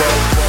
whoa. 0.00 0.39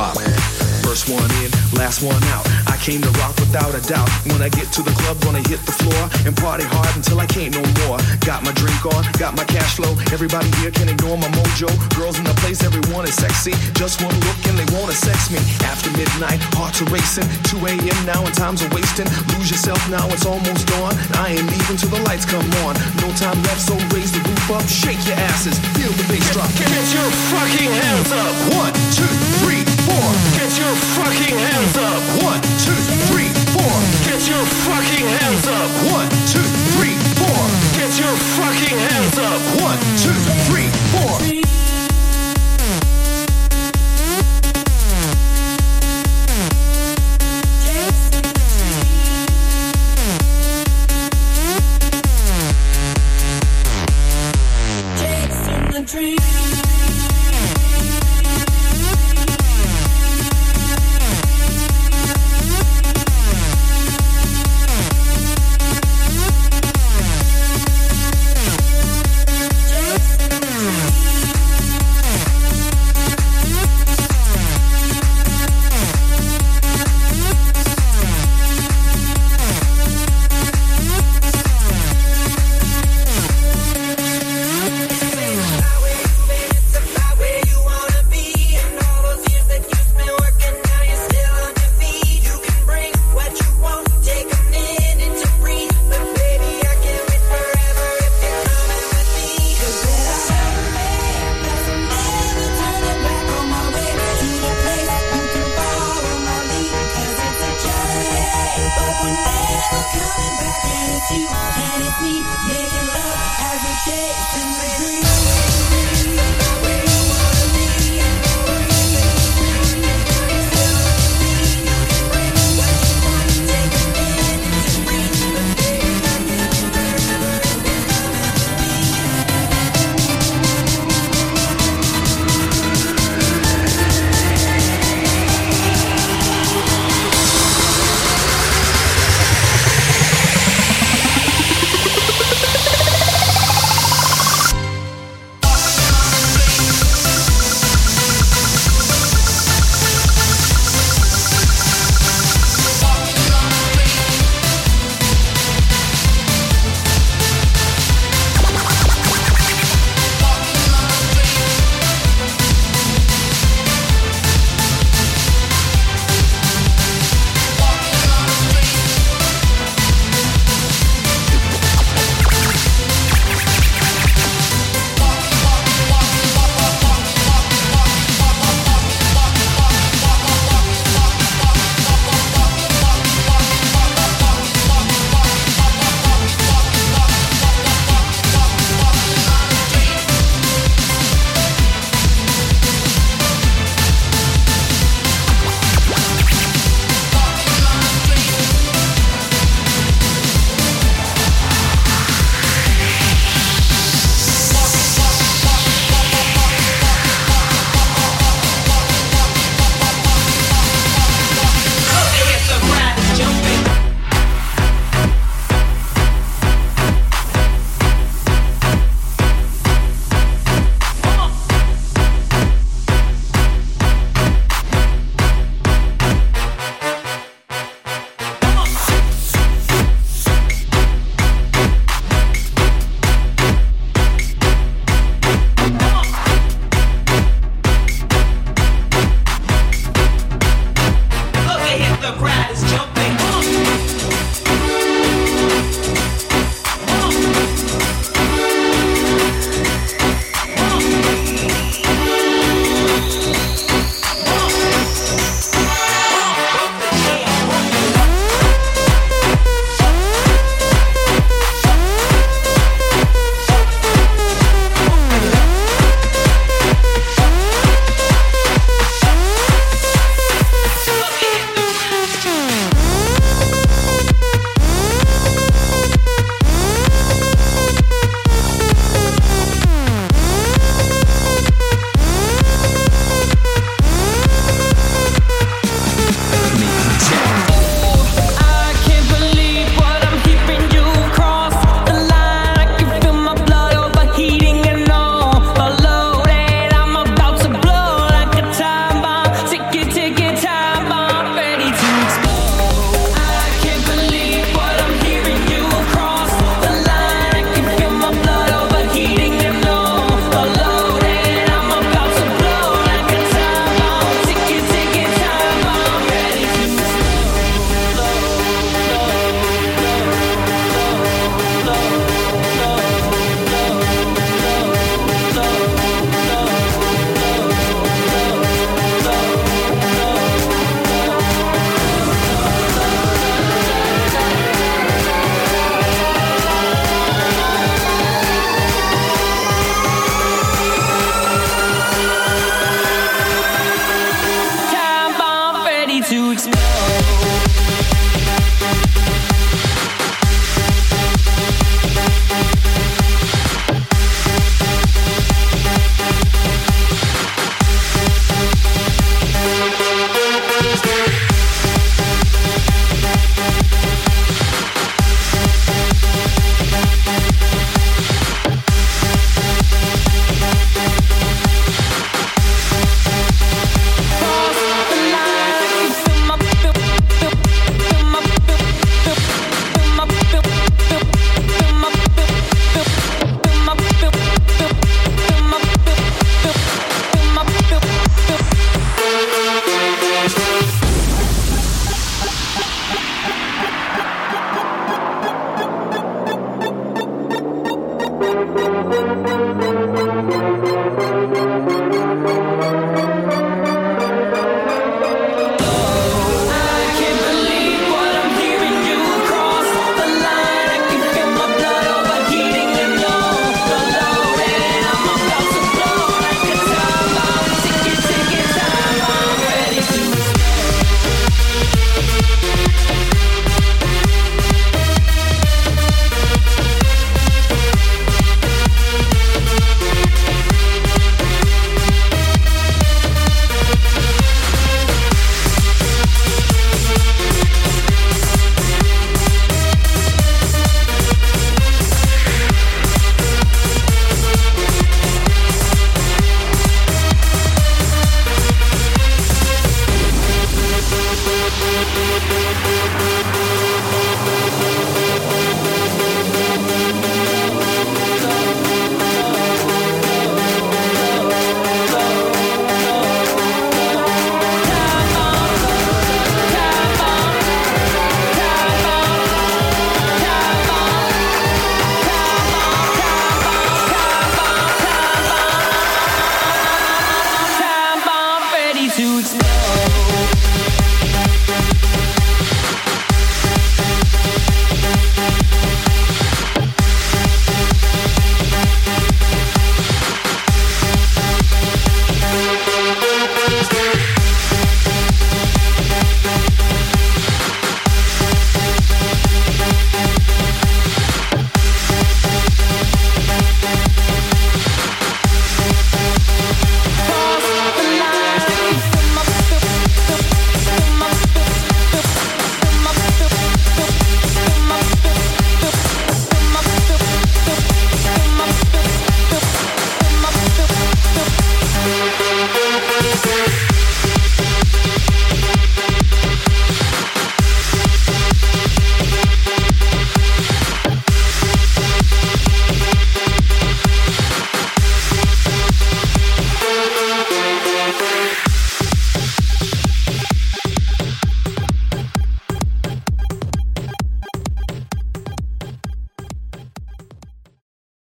Drop. 0.00 0.16
First 0.80 1.06
one 1.08 1.30
in, 1.44 1.50
last 1.78 2.02
one 2.02 2.18
out. 2.34 2.42
I 2.66 2.74
came 2.82 3.00
to 3.02 3.12
rock 3.22 3.36
without 3.38 3.70
a 3.78 3.82
doubt. 3.86 4.10
When 4.26 4.42
I 4.42 4.48
get 4.48 4.72
to 4.74 4.82
the 4.82 4.90
club, 4.90 5.20
gonna 5.22 5.44
hit 5.46 5.62
the 5.62 5.76
floor 5.76 6.02
and 6.26 6.34
party 6.34 6.64
hard 6.66 6.90
until 6.96 7.20
I 7.20 7.26
can't 7.26 7.54
no 7.54 7.62
more. 7.86 8.00
Got 8.26 8.42
my 8.42 8.50
drink 8.58 8.82
on, 8.90 9.06
got 9.14 9.36
my 9.36 9.44
cash 9.44 9.76
flow. 9.78 9.94
Everybody 10.10 10.50
here 10.58 10.72
can 10.72 10.88
ignore 10.88 11.14
my 11.14 11.30
mojo. 11.30 11.70
Girls 11.94 12.18
in 12.18 12.24
the 12.24 12.34
place, 12.42 12.64
everyone 12.64 13.06
is 13.06 13.14
sexy. 13.14 13.54
Just 13.78 14.02
one 14.02 14.16
look 14.26 14.40
and 14.50 14.58
they 14.58 14.66
wanna 14.74 14.96
sex 14.96 15.30
me. 15.30 15.38
After 15.62 15.94
midnight, 15.94 16.42
hearts 16.58 16.82
are 16.82 16.90
racing. 16.90 17.28
2 17.46 17.62
a.m. 17.70 18.00
now 18.02 18.26
and 18.26 18.34
time's 18.34 18.64
are 18.66 18.72
wasting. 18.74 19.06
Lose 19.36 19.46
yourself 19.52 19.78
now, 19.94 20.02
it's 20.10 20.26
almost 20.26 20.66
dawn. 20.74 20.90
I 21.22 21.38
ain't 21.38 21.46
leaving 21.46 21.78
till 21.78 21.92
the 21.94 22.02
lights 22.02 22.26
come 22.26 22.46
on. 22.66 22.74
No 22.98 23.08
time 23.14 23.38
left, 23.46 23.62
so 23.62 23.78
raise 23.94 24.10
the 24.10 24.18
roof 24.26 24.50
up, 24.50 24.66
shake 24.66 24.98
your 25.06 25.18
asses, 25.30 25.54
feel 25.78 25.92
the 25.94 26.06
bass 26.10 26.26
drop. 26.34 26.50
Get, 26.58 26.66
get 26.66 26.88
your 26.90 27.10
fucking 27.30 27.70
hands 27.78 28.10
up. 28.10 28.34
One, 28.58 28.74
two, 28.90 29.06
three, 29.38 29.69
four, 29.90 30.10
get 30.38 30.50
your 30.58 30.74
fucking 30.94 31.36
hands 31.36 31.76
up. 31.78 32.00
One, 32.22 32.40
two, 32.62 32.78
three, 33.10 33.30
four, 33.54 33.76
get 34.06 34.22
your 34.30 34.44
fucking 34.66 35.06
hands 35.18 35.46
up. 35.46 35.70
One, 35.90 36.08
two, 36.30 36.46
three, 36.74 36.96
four, 37.18 37.42
get 37.74 37.92
your 37.98 38.14
fucking 38.38 38.78
hands 38.78 39.18
up. 39.18 39.40
One, 39.66 39.78
two, 40.02 40.16
three, 40.46 40.68
four. 40.94 41.40
dream 55.86 56.49